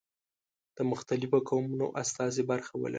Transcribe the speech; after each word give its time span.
د 0.77 0.79
مختلفو 0.91 1.37
قومونو 1.49 1.85
استازي 2.01 2.43
برخه 2.51 2.73
ولري. 2.77 2.89